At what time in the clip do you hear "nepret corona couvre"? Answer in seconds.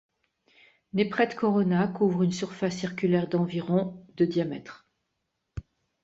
0.93-2.23